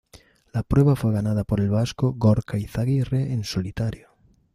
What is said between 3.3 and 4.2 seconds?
en solitario.